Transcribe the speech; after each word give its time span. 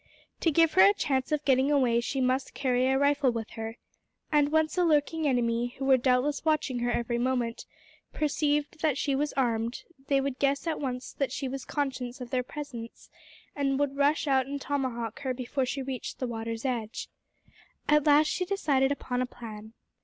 To 0.39 0.49
give 0.49 0.73
her 0.73 0.81
a 0.81 0.95
chance 0.95 1.31
of 1.31 1.45
getting 1.45 1.69
away 1.71 1.99
she 2.01 2.19
must 2.21 2.55
carry 2.55 2.87
a 2.87 2.97
rifle 2.97 3.29
with 3.31 3.51
her, 3.51 3.77
and 4.31 4.51
once 4.51 4.73
the 4.73 4.83
lurking 4.83 5.27
enemy, 5.27 5.75
who 5.77 5.85
were 5.85 5.95
doubtless 5.95 6.43
watching 6.43 6.79
her 6.79 6.89
every 6.89 7.19
movement, 7.19 7.67
perceived 8.11 8.81
that 8.81 8.97
she 8.97 9.13
was 9.13 9.31
armed 9.33 9.83
they 10.07 10.19
would 10.19 10.39
guess 10.39 10.65
at 10.65 10.79
once 10.79 11.13
that 11.13 11.31
she 11.31 11.47
was 11.47 11.65
conscious 11.65 12.19
of 12.19 12.31
their 12.31 12.41
presence, 12.41 13.11
and 13.55 13.77
would 13.77 13.95
rush 13.95 14.25
out 14.25 14.47
and 14.47 14.59
tomahawk 14.59 15.19
her 15.19 15.35
before 15.35 15.67
she 15.67 15.83
reached 15.83 16.17
the 16.17 16.25
water's 16.25 16.65
edge. 16.65 17.07
At 17.87 18.07
last 18.07 18.25
she 18.25 18.43
decided 18.43 18.91
upon 18.91 19.21
a 19.21 19.27
plan. 19.27 19.73